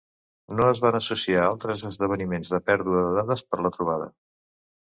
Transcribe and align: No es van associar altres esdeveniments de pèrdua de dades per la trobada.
No 0.59 0.69
es 0.75 0.79
van 0.85 0.97
associar 0.99 1.43
altres 1.49 1.85
esdeveniments 1.91 2.53
de 2.55 2.61
pèrdua 2.73 3.05
de 3.07 3.15
dades 3.21 3.47
per 3.53 3.63
la 3.69 3.75
trobada. 3.79 4.13